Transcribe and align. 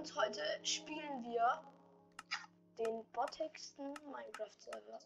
und 0.00 0.16
heute 0.16 0.40
spielen 0.62 1.22
wir 1.24 1.62
den 2.78 3.04
bottigsten 3.12 3.92
Minecraft-Server, 4.10 4.98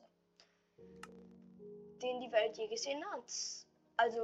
den 2.00 2.20
die 2.20 2.30
Welt 2.30 2.56
je 2.56 2.68
gesehen 2.68 3.04
hat. 3.10 3.24
Also 3.96 4.20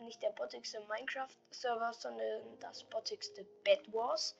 nicht 0.00 0.22
der 0.22 0.30
bottigste 0.30 0.80
Minecraft-Server, 0.88 1.92
sondern 1.92 2.58
das 2.58 2.84
bottigste 2.84 3.44
Bed 3.64 3.92
Wars, 3.92 4.34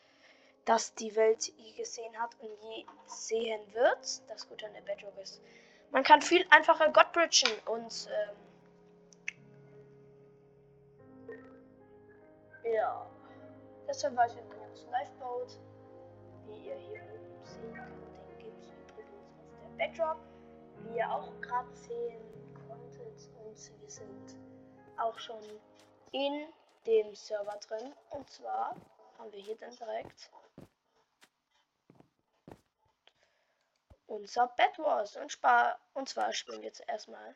das 0.65 0.95
die 0.95 1.15
Welt 1.15 1.53
je 1.59 1.73
gesehen 1.73 2.19
hat 2.19 2.35
und 2.41 2.51
je 2.63 2.87
sehen 3.05 3.61
wird. 3.75 4.23
Das 4.31 4.49
Gute 4.49 4.65
an 4.65 4.73
der 4.73 4.81
Bedrock 4.81 5.19
ist, 5.19 5.43
man 5.91 6.03
kann 6.03 6.23
viel 6.23 6.47
einfacher 6.49 6.91
God 6.91 7.13
bridgen 7.13 7.53
und 7.67 8.09
ähm, 8.09 8.37
ja. 12.73 13.07
Deshalb 13.87 14.17
war 14.17 14.27
ich 14.27 14.37
übrigens 14.79 14.91
Lifeboat. 14.91 15.59
Wie 16.47 16.69
ihr 16.69 16.77
hier 16.77 17.03
oben 17.03 17.45
sehen 17.45 17.75
könnt, 17.75 18.19
den 18.29 18.39
gibt 18.39 18.63
es 18.63 18.71
übrigens 18.71 19.35
auf 19.39 19.77
der 19.79 19.87
Bedrock. 19.87 20.19
Wie 20.79 20.97
ihr 20.97 21.11
auch 21.11 21.41
gerade 21.41 21.75
sehen 21.75 22.21
konntet. 22.67 23.29
Und 23.45 23.81
wir 23.81 23.91
sind 23.91 24.37
auch 24.97 25.19
schon 25.19 25.43
in 26.13 26.47
dem 26.87 27.15
Server 27.15 27.59
drin. 27.67 27.93
Und 28.11 28.31
zwar 28.31 28.77
haben 29.19 29.33
wir 29.33 29.41
hier 29.41 29.57
dann 29.57 29.75
direkt 29.75 30.31
unser 34.07 34.49
Bed 34.49 34.79
Wars. 34.79 35.17
Und, 35.17 35.31
spar 35.31 35.79
und 35.95 36.09
zwar 36.09 36.33
spielen 36.33 36.61
wir 36.61 36.69
jetzt 36.69 36.83
erstmal 36.89 37.35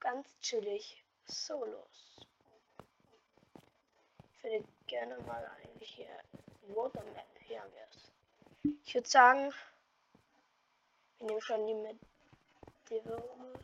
ganz 0.00 0.38
chillig 0.40 1.02
Solos 1.24 2.06
würde 4.46 4.64
gerne 4.86 5.18
mal 5.26 5.44
eigentlich 5.44 5.65
hier 5.84 6.08
Water 6.68 7.04
Map. 7.04 7.26
Es. 7.90 8.12
Ich 8.84 8.94
würde 8.94 9.08
sagen, 9.08 9.54
wir 11.18 11.26
nehmen 11.26 11.40
schon 11.40 11.66
die 11.66 11.74
mit 11.74 11.98
Development. 12.90 13.58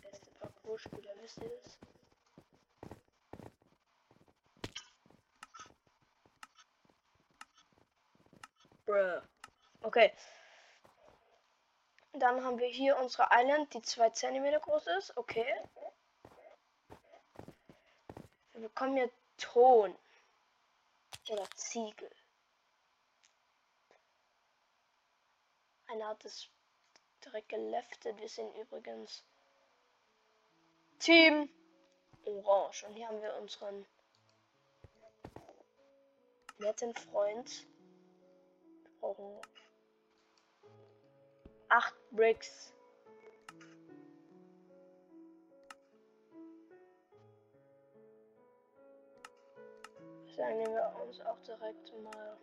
Beste 0.00 0.30
Parcours-Spieler, 0.38 1.12
wisst 1.20 1.38
ihr 1.42 1.48
das? 1.48 1.78
Bruh. 8.84 9.22
Okay. 9.82 10.12
Dann 12.12 12.44
haben 12.44 12.58
wir 12.58 12.68
hier 12.68 12.96
unsere 12.98 13.28
Island, 13.30 13.72
die 13.74 13.82
2 13.82 14.10
cm 14.10 14.60
groß 14.60 14.86
ist. 14.98 15.16
Okay. 15.16 15.46
Wir 18.56 18.68
bekommen 18.68 18.96
hier 18.96 19.10
Ton. 19.36 19.94
Oder 21.28 21.46
Ziegel. 21.56 22.10
Einer 25.88 26.08
hat 26.08 26.24
es 26.24 26.48
direkt 27.22 27.50
geleftet. 27.50 28.18
Wir 28.18 28.28
sind 28.28 28.56
übrigens 28.56 29.22
Team 30.98 31.50
Orange. 32.24 32.86
Und 32.86 32.94
hier 32.94 33.08
haben 33.08 33.20
wir 33.20 33.36
unseren 33.36 33.84
netten 36.58 36.94
Freund. 36.94 37.66
Wir 38.84 39.00
brauchen 39.00 39.38
acht 41.68 41.94
Bricks. 42.10 42.72
Sagen, 50.36 50.58
nehmen 50.58 50.74
wir 50.74 50.92
uns 51.06 51.20
auch 51.22 51.38
direkt 51.40 51.92
mal 52.02 52.36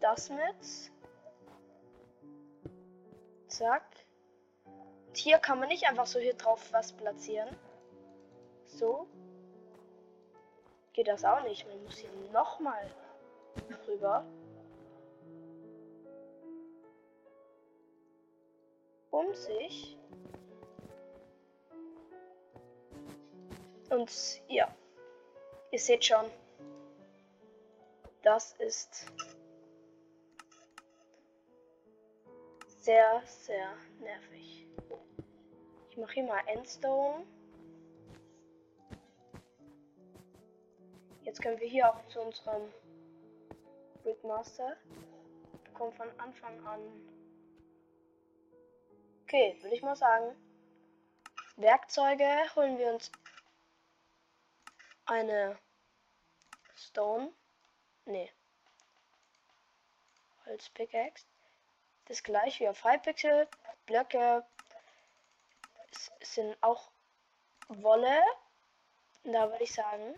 das 0.00 0.30
mit. 0.30 0.92
Zack. 3.48 3.84
Und 4.64 5.16
hier 5.16 5.38
kann 5.38 5.58
man 5.58 5.68
nicht 5.68 5.86
einfach 5.86 6.06
so 6.06 6.18
hier 6.18 6.34
drauf 6.34 6.72
was 6.72 6.92
platzieren. 6.92 7.56
So. 8.66 9.06
Geht 10.92 11.08
das 11.08 11.24
auch 11.24 11.42
nicht. 11.42 11.66
Man 11.68 11.82
muss 11.84 11.98
hier 11.98 12.10
nochmal 12.32 12.90
rüber. 13.86 14.24
Um 19.10 19.34
sich. 19.34 19.98
Und 23.90 24.42
ja. 24.48 24.72
Ihr 25.72 25.78
seht 25.78 26.04
schon, 26.04 26.26
das 28.22 28.54
ist 28.54 29.06
sehr, 32.66 33.22
sehr 33.24 33.72
nervig. 34.00 34.66
Ich 35.90 35.96
mache 35.96 36.14
hier 36.14 36.24
mal 36.24 36.40
Endstone. 36.46 37.24
Jetzt 41.22 41.40
können 41.40 41.60
wir 41.60 41.68
hier 41.68 41.88
auch 41.88 42.04
zu 42.08 42.20
unserem 42.20 42.62
Brickmaster. 44.02 44.76
Bekommen 45.64 45.92
von 45.92 46.08
Anfang 46.18 46.66
an. 46.66 46.80
Okay, 49.22 49.56
würde 49.62 49.76
ich 49.76 49.82
mal 49.82 49.94
sagen. 49.94 50.34
Werkzeuge 51.56 52.26
holen 52.56 52.76
wir 52.78 52.92
uns 52.92 53.12
eine 55.10 55.58
Stone. 56.76 57.32
Nee. 58.06 58.30
Holz 60.46 60.68
Pickaxe. 60.70 61.26
Das 62.06 62.22
gleiche 62.22 62.64
wie 62.64 62.68
auf 62.68 62.84
Hypixel. 62.84 63.48
Blöcke 63.86 64.46
sind 66.22 66.56
auch 66.62 66.90
Wolle. 67.68 68.22
Da 69.24 69.50
würde 69.50 69.64
ich 69.64 69.74
sagen. 69.74 70.14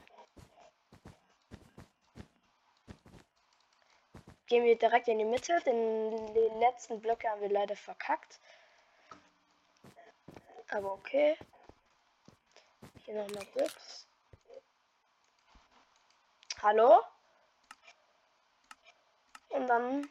Gehen 4.47 4.65
wir 4.65 4.79
direkt 4.79 5.09
in 5.09 5.19
die 5.19 5.25
Mitte. 5.25 5.59
Den, 5.63 6.35
den 6.35 6.61
letzten 6.61 7.01
Blöcke 7.01 7.29
haben 7.29 7.41
wir 7.41 7.51
leider 7.51 7.77
verkackt. 7.77 8.39
Aber 10.71 10.93
okay. 10.93 11.37
Hier 13.05 13.15
nochmal 13.15 13.47
Bricks. 13.55 14.07
Hallo? 16.63 17.03
Und 19.49 19.67
dann 19.67 20.09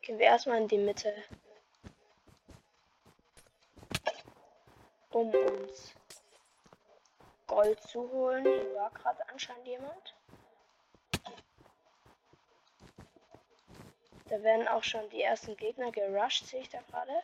gehen 0.00 0.20
wir 0.20 0.26
erstmal 0.26 0.58
in 0.60 0.68
die 0.68 0.78
Mitte. 0.78 1.12
Um 5.10 5.34
uns 5.34 5.92
Gold 7.48 7.82
zu 7.82 8.08
holen. 8.08 8.44
Hier 8.44 8.74
war 8.76 8.90
gerade 8.90 9.28
anscheinend 9.28 9.66
jemand. 9.66 10.14
Da 14.26 14.40
werden 14.44 14.68
auch 14.68 14.84
schon 14.84 15.10
die 15.10 15.22
ersten 15.22 15.56
Gegner 15.56 15.90
gerusht, 15.90 16.46
sehe 16.46 16.60
ich 16.60 16.68
da 16.68 16.80
gerade. 16.82 17.20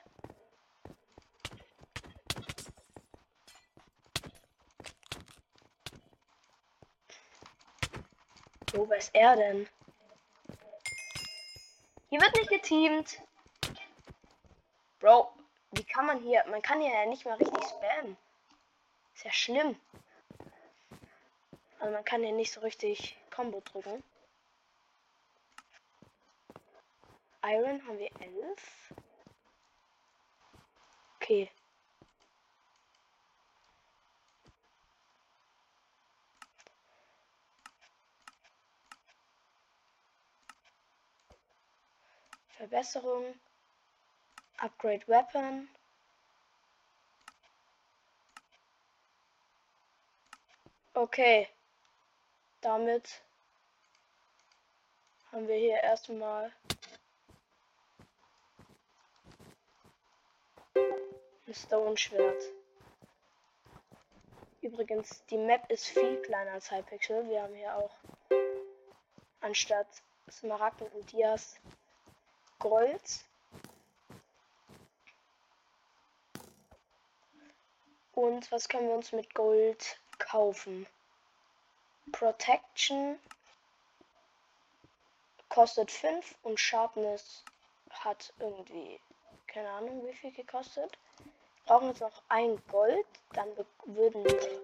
Wo 8.77 8.85
ist 8.93 9.15
er 9.15 9.35
denn? 9.37 9.67
Hier 12.11 12.21
wird 12.21 12.37
nicht 12.37 12.51
geteamt. 12.51 13.23
Bro, 14.99 15.33
wie 15.73 15.85
kann 15.85 16.05
man 16.05 16.21
hier? 16.21 16.45
Man 16.49 16.61
kann 16.61 16.83
hier 16.83 16.93
ja 16.93 17.07
nicht 17.07 17.25
mal 17.25 17.39
richtig 17.39 17.65
spammen. 17.65 18.19
Ist 19.15 19.25
ja 19.25 19.33
schlimm. 19.33 19.81
Also 21.79 21.91
man 21.91 22.05
kann 22.05 22.23
hier 22.23 22.33
nicht 22.33 22.53
so 22.53 22.61
richtig 22.61 23.17
Combo 23.31 23.61
drücken. 23.61 24.03
Iron 27.45 27.87
haben 27.87 27.99
wir 27.99 28.11
elf. 28.21 28.93
Okay. 31.15 31.51
Verbesserung. 42.57 43.35
Upgrade 44.59 45.07
Weapon. 45.07 45.69
Okay. 50.95 51.49
Damit 52.63 53.21
haben 55.31 55.47
wir 55.47 55.57
hier 55.57 55.83
erstmal 55.83 56.51
eine 60.75 61.55
Stone 61.55 61.99
Schwert. 61.99 62.43
Übrigens, 64.63 65.25
die 65.27 65.37
Map 65.37 65.71
ist 65.71 65.87
viel 65.87 66.21
kleiner 66.23 66.53
als 66.53 66.71
Hypixel. 66.71 67.29
Wir 67.29 67.43
haben 67.43 67.55
hier 67.55 67.77
auch 67.77 67.95
anstatt 69.41 69.87
Smaragden 70.31 70.89
und 70.89 71.13
Dias 71.13 71.57
Gold. 72.59 73.25
Und 78.13 78.51
was 78.51 78.69
können 78.69 78.89
wir 78.89 78.95
uns 78.95 79.13
mit 79.13 79.35
Gold 79.35 80.01
kaufen? 80.19 80.87
Protection 82.13 83.19
kostet 85.49 85.91
5 85.91 86.35
und 86.43 86.59
Sharpness 86.59 87.45
hat 87.91 88.33
irgendwie 88.39 89.01
keine 89.57 89.71
Ahnung 89.71 90.07
wie 90.07 90.13
viel 90.13 90.33
gekostet. 90.33 90.99
Brauchen 91.65 91.89
jetzt 91.89 92.01
noch 92.01 92.23
ein 92.29 92.63
Gold, 92.69 93.07
dann 93.33 93.49
würden 93.87 94.23
wir 94.25 94.61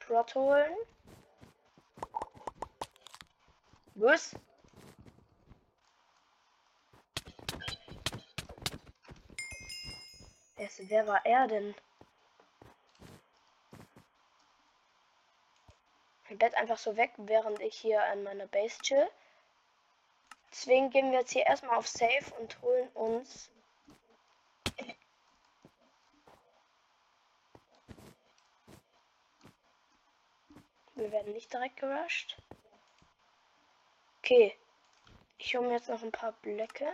Prot 0.00 0.34
holen. 0.34 0.76
Was? 3.94 4.34
Wer 10.58 11.06
war 11.06 11.24
er 11.24 11.46
denn? 11.46 11.74
Mein 16.28 16.38
Bett 16.38 16.54
einfach 16.56 16.78
so 16.78 16.96
weg, 16.96 17.12
während 17.16 17.60
ich 17.60 17.76
hier 17.76 18.02
an 18.04 18.22
meiner 18.22 18.46
Base 18.46 18.78
chill. 18.82 19.08
Deswegen 20.50 20.90
gehen 20.90 21.10
wir 21.12 21.20
jetzt 21.20 21.32
hier 21.32 21.46
erstmal 21.46 21.76
auf 21.76 21.88
Safe 21.88 22.34
und 22.38 22.60
holen 22.62 22.88
uns 22.94 23.50
Wir 30.98 31.12
werden 31.12 31.32
nicht 31.32 31.52
direkt 31.52 31.76
gerusht. 31.76 32.36
Okay. 34.18 34.58
Ich 35.38 35.54
hole 35.54 35.68
mir 35.68 35.74
jetzt 35.74 35.88
noch 35.88 36.02
ein 36.02 36.10
paar 36.10 36.32
Blöcke. 36.32 36.92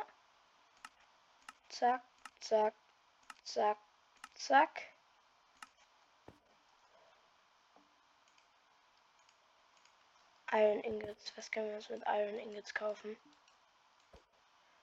Zack, 1.70 2.02
zack, 2.40 2.74
zack, 3.44 3.78
zack. 4.34 4.82
Iron 10.52 10.80
Ingots. 10.80 11.32
Was 11.36 11.50
können 11.50 11.68
wir 11.68 11.76
uns 11.76 11.88
mit 11.88 12.02
Iron 12.06 12.38
Ingots 12.38 12.74
kaufen? 12.74 13.16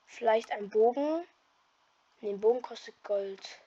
Vielleicht 0.06 0.52
ein 0.52 0.70
Bogen. 0.70 1.26
Ne, 2.20 2.36
Bogen 2.36 2.62
kostet 2.62 3.02
Gold. 3.04 3.62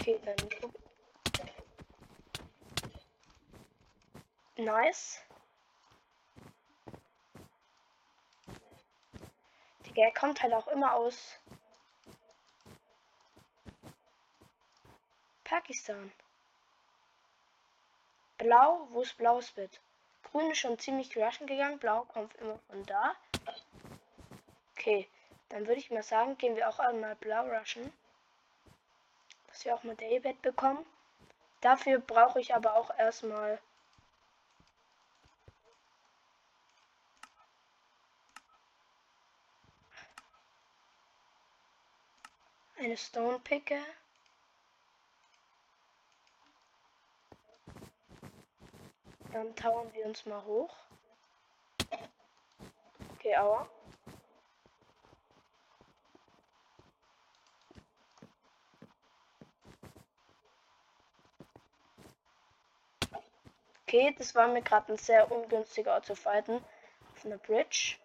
Okay, 0.00 0.20
dann. 0.24 0.36
Nice. 4.56 5.20
Digga, 10.00 10.08
er 10.08 10.14
kommt 10.14 10.42
halt 10.42 10.54
auch 10.54 10.66
immer 10.68 10.94
aus 10.94 11.38
Pakistan. 15.44 16.10
Blau, 18.38 18.88
wo 18.90 19.02
ist 19.02 19.18
blaues 19.18 19.50
Bett? 19.50 19.80
Grün 20.22 20.50
ist 20.50 20.58
schon 20.58 20.78
ziemlich 20.78 21.14
rushen 21.16 21.46
gegangen, 21.46 21.78
blau 21.78 22.04
kommt 22.04 22.34
immer 22.36 22.58
von 22.70 22.86
da. 22.86 23.14
Okay, 24.72 25.06
dann 25.50 25.66
würde 25.66 25.80
ich 25.80 25.90
mal 25.90 26.02
sagen, 26.02 26.38
gehen 26.38 26.56
wir 26.56 26.68
auch 26.68 26.78
einmal 26.78 27.16
blau 27.16 27.42
rushen 27.42 27.92
dass 29.48 29.64
wir 29.64 29.74
auch 29.74 29.82
mal 29.82 29.96
Daybed 29.96 30.40
bekommen. 30.40 30.86
Dafür 31.60 31.98
brauche 31.98 32.40
ich 32.40 32.54
aber 32.54 32.76
auch 32.76 32.96
erstmal 32.96 33.60
eine 42.80 42.96
Stone 42.96 43.38
Picke. 43.40 43.78
Dann 49.32 49.54
tauern 49.54 49.92
wir 49.92 50.06
uns 50.06 50.24
mal 50.24 50.42
hoch. 50.44 50.74
Okay, 53.14 53.36
aua. 53.36 53.68
Okay, 63.82 64.14
das 64.16 64.34
war 64.34 64.48
mir 64.48 64.62
gerade 64.62 64.92
ein 64.92 64.98
sehr 64.98 65.30
ungünstiger 65.30 65.94
Ort 65.94 66.06
zu 66.06 66.14
fighten. 66.14 66.64
Auf 67.14 67.24
einer 67.26 67.38
Bridge. 67.38 67.96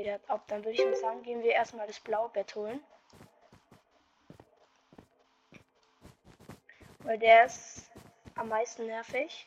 Okay, 0.00 0.04
der 0.04 0.14
hat 0.14 0.30
ab. 0.30 0.44
Dann 0.48 0.64
würde 0.64 0.72
ich 0.72 0.84
mal 0.84 0.96
sagen, 0.96 1.22
gehen 1.22 1.42
wir 1.42 1.52
erstmal 1.52 1.86
das 1.86 2.00
blaue 2.00 2.30
Bett 2.30 2.54
holen. 2.54 2.82
Weil 7.00 7.18
der 7.18 7.44
ist 7.44 7.90
am 8.34 8.48
meisten 8.48 8.86
nervig. 8.86 9.46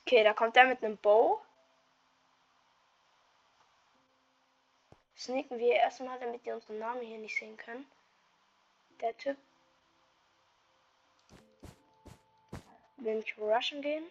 Okay, 0.00 0.22
da 0.22 0.32
kommt 0.32 0.56
er 0.56 0.66
mit 0.66 0.84
einem 0.84 0.96
Bow. 0.96 1.40
sneaken 5.16 5.58
wir 5.58 5.74
erstmal, 5.74 6.18
damit 6.20 6.44
die 6.46 6.52
unseren 6.52 6.78
Namen 6.78 7.00
hier 7.00 7.18
nicht 7.18 7.36
sehen 7.36 7.56
können. 7.56 7.86
Der 9.00 9.16
Typ 9.16 9.36
will 12.98 13.16
mich 13.16 13.38
rushen 13.38 13.82
gehen. 13.82 14.04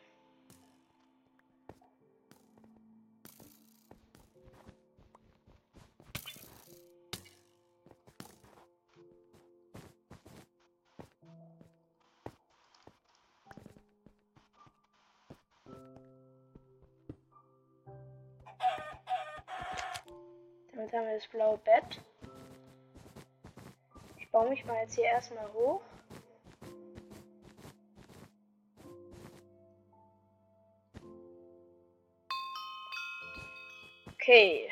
Damit 20.81 20.95
haben 20.95 21.05
wir 21.05 21.13
das 21.13 21.27
blaue 21.27 21.57
Bett. 21.59 22.01
Ich 24.17 24.27
baue 24.31 24.49
mich 24.49 24.65
mal 24.65 24.81
jetzt 24.81 24.95
hier 24.95 25.03
erstmal 25.03 25.47
hoch. 25.53 25.83
Okay. 34.13 34.71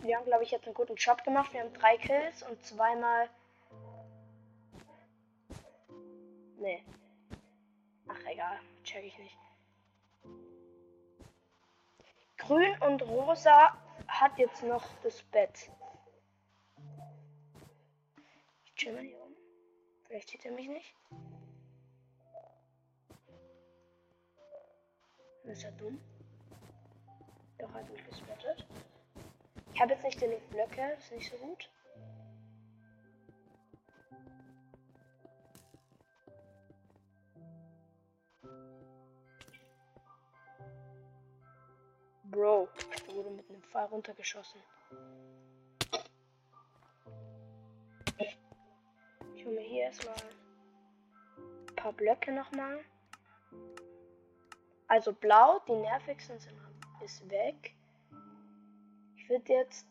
Wir 0.00 0.16
haben, 0.16 0.24
glaube 0.24 0.44
ich, 0.44 0.50
jetzt 0.50 0.64
einen 0.64 0.72
guten 0.72 0.94
Job 0.94 1.22
gemacht. 1.24 1.52
Wir 1.52 1.60
haben 1.60 1.74
drei 1.74 1.98
Kills 1.98 2.42
und 2.42 2.64
zweimal. 2.64 3.28
Nee. 6.58 6.82
Ach, 8.08 8.24
egal. 8.24 8.58
Check 8.82 9.04
ich 9.04 9.18
nicht. 9.18 9.36
Grün 12.46 12.80
und 12.82 13.02
Rosa 13.02 13.76
hat 14.06 14.38
jetzt 14.38 14.62
noch 14.62 14.84
das 15.02 15.20
Bett. 15.24 15.68
Ich 18.64 18.74
chill 18.76 18.92
mal 18.92 19.02
hier 19.02 19.18
rum. 19.18 19.34
Vielleicht 20.04 20.28
sieht 20.28 20.44
er 20.44 20.52
mich 20.52 20.68
nicht. 20.68 20.94
ist 25.44 25.64
er 25.64 25.72
dumm. 25.72 26.00
Doch 27.58 27.72
hat 27.72 27.90
mich 27.90 28.04
gespottet. 28.04 28.64
Ich 29.72 29.80
habe 29.80 29.94
jetzt 29.94 30.04
nicht 30.04 30.20
genug 30.20 30.50
Blöcke, 30.50 30.92
ist 30.98 31.10
nicht 31.10 31.30
so 31.30 31.36
gut. 31.38 31.68
Bro, 42.36 42.68
ich 42.94 43.14
wurde 43.14 43.30
mit 43.30 43.48
einem 43.48 43.62
Pfeil 43.62 43.86
runtergeschossen. 43.86 44.60
Ich 49.34 49.46
hole 49.46 49.54
mir 49.54 49.62
hier 49.62 49.84
erstmal 49.84 50.14
ein 51.38 51.76
paar 51.76 51.94
Blöcke 51.94 52.32
nochmal. 52.32 52.84
Also 54.86 55.14
blau, 55.14 55.60
die 55.66 55.76
nervigsten 55.76 56.38
sind 56.38 56.60
ist 57.02 57.26
weg. 57.30 57.74
Ich 59.16 59.30
würde 59.30 59.54
jetzt 59.54 59.86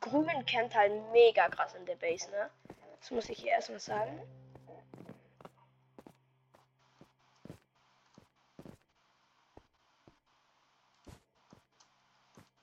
grün 0.00 0.44
campt 0.44 0.74
halt 0.74 0.92
mega 1.12 1.48
krass 1.50 1.72
in 1.74 1.86
der 1.86 1.94
Base, 1.94 2.28
ne? 2.32 2.50
Das 2.98 3.12
muss 3.12 3.28
ich 3.28 3.38
hier 3.38 3.52
erstmal 3.52 3.78
sagen. 3.78 4.20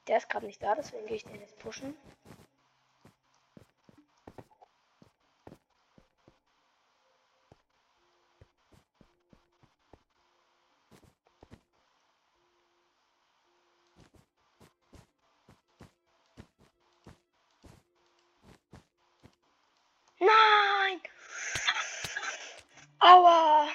Der 0.08 0.18
ist 0.18 0.30
gerade 0.30 0.46
nicht 0.46 0.64
da, 0.64 0.74
deswegen 0.76 1.06
gehe 1.06 1.18
ich 1.18 1.26
den 1.26 1.40
jetzt 1.40 1.60
pushen. 1.60 1.96
Nein! 20.20 21.02
Aua! 23.00 23.68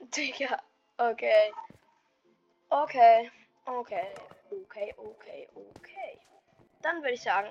Digga. 0.00 0.62
Okay. 0.98 1.52
Okay. 2.70 3.30
Okay. 3.66 4.08
Okay, 4.62 4.94
okay, 4.96 5.48
okay. 5.54 6.20
Dann 6.82 7.02
würde 7.02 7.14
ich 7.14 7.22
sagen. 7.22 7.48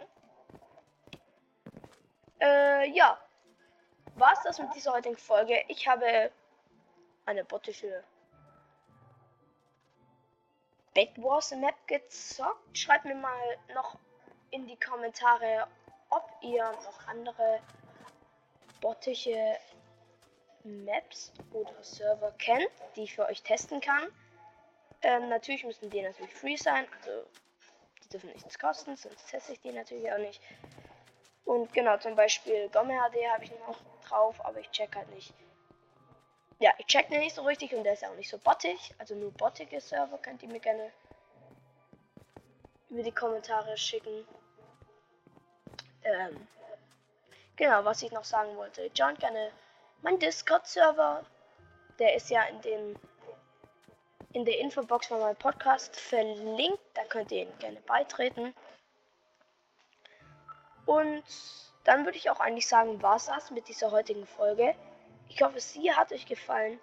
Äh, 2.39 2.89
ja. 2.91 3.19
War's 4.15 4.41
das 4.43 4.59
mit 4.59 4.73
dieser 4.73 4.93
heutigen 4.93 5.17
Folge? 5.17 5.61
Ich 5.67 5.87
habe 5.87 6.31
eine 7.25 7.43
bottische 7.43 8.03
Bed 10.93 11.21
Wars 11.21 11.51
Map 11.51 11.75
gezockt. 11.87 12.77
Schreibt 12.77 13.05
mir 13.05 13.15
mal 13.15 13.57
noch 13.73 13.97
in 14.51 14.65
die 14.67 14.79
Kommentare, 14.79 15.67
ob 16.09 16.29
ihr 16.41 16.63
noch 16.63 17.07
andere 17.07 17.59
bottische 18.79 19.57
Maps 20.63 21.33
oder 21.51 21.83
Server 21.83 22.31
kennt, 22.37 22.71
die 22.95 23.03
ich 23.03 23.15
für 23.15 23.25
euch 23.25 23.43
testen 23.43 23.81
kann. 23.81 24.07
Ähm, 25.01 25.29
natürlich 25.29 25.63
müssen 25.63 25.89
die 25.89 26.01
natürlich 26.01 26.33
free 26.33 26.55
sein, 26.55 26.87
also 26.97 27.25
die 28.03 28.09
dürfen 28.09 28.31
nichts 28.31 28.57
kosten, 28.57 28.95
sonst 28.95 29.29
teste 29.29 29.53
ich 29.53 29.61
die 29.61 29.71
natürlich 29.71 30.11
auch 30.11 30.17
nicht. 30.17 30.41
Und 31.45 31.71
genau, 31.73 31.97
zum 31.97 32.15
Beispiel 32.15 32.69
Gomme 32.69 32.93
HD 32.93 33.27
habe 33.31 33.43
ich 33.43 33.51
noch 33.67 33.77
drauf, 34.07 34.43
aber 34.43 34.59
ich 34.59 34.69
check 34.71 34.95
halt 34.95 35.09
nicht. 35.13 35.33
Ja, 36.59 36.71
ich 36.77 36.85
check 36.87 37.09
den 37.09 37.19
nicht 37.19 37.35
so 37.35 37.43
richtig 37.43 37.73
und 37.73 37.83
der 37.83 37.93
ist 37.93 38.05
auch 38.05 38.15
nicht 38.15 38.29
so 38.29 38.37
bottig. 38.37 38.93
Also 38.97 39.13
nur 39.13 39.31
bottige 39.31 39.79
Server 39.79 40.17
könnt 40.17 40.41
ihr 40.41 40.49
mir 40.49 40.59
gerne 40.59 40.91
über 42.89 43.03
die 43.03 43.11
Kommentare 43.11 43.77
schicken. 43.77 44.25
Ähm, 46.03 46.47
genau, 47.55 47.83
was 47.83 48.01
ich 48.01 48.11
noch 48.11 48.23
sagen 48.23 48.55
wollte. 48.55 48.89
Join 48.95 49.17
gerne 49.17 49.51
mein 50.01 50.17
Discord-Server. 50.19 51.25
Der 51.99 52.15
ist 52.15 52.29
ja 52.29 52.43
in 52.43 52.61
den 52.61 52.97
in 54.35 54.43
der 54.43 54.59
Infobox 54.59 55.07
von 55.07 55.21
meinem 55.21 55.37
Podcast 55.37 55.95
verlinkt. 55.95 56.83
Da 56.93 57.05
könnt 57.05 57.31
ihr 57.31 57.43
ihn 57.43 57.57
gerne 57.59 57.79
beitreten. 57.81 58.53
Und 60.85 61.23
dann 61.85 62.03
würde 62.03 62.17
ich 62.17 62.29
auch 62.29 62.41
eigentlich 62.41 62.67
sagen, 62.67 63.01
war 63.01 63.15
es 63.15 63.27
das 63.27 63.49
mit 63.51 63.69
dieser 63.69 63.91
heutigen 63.91 64.27
Folge. 64.27 64.75
Ich 65.29 65.41
hoffe, 65.41 65.61
sie 65.61 65.91
hat 65.93 66.11
euch 66.11 66.25
gefallen. 66.25 66.79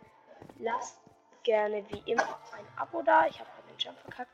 Lasst 0.59 0.99
gerne 1.43 1.85
wie 1.91 2.11
immer 2.11 2.41
ein 2.57 2.67
Abo 2.77 3.03
da. 3.03 3.27
Ich 3.27 3.39
habe 3.39 3.51
gerade 3.51 3.69
den 3.69 3.79
Jump 3.79 3.99
verkackt. 3.99 4.33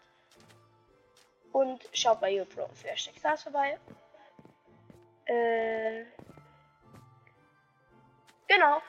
Und 1.52 1.88
schaut 1.92 2.20
bei 2.20 2.30
YouPro 2.30 2.68
für 2.72 2.88
Hashtag 2.88 3.16
Stars 3.18 3.42
vorbei. 3.42 3.80
Äh, 5.24 6.04
genau. 8.46 8.80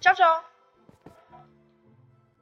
Ciao, 0.00 0.14
ciao. 0.14 0.47